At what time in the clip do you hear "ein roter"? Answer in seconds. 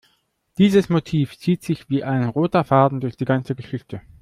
2.03-2.63